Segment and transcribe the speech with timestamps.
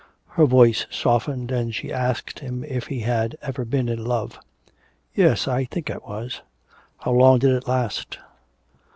[0.29, 4.39] Her voice softened, and she asked him if he had ever been in love?
[5.13, 6.41] 'Yes, I think I was.'
[7.01, 8.17] 'How long did it last?'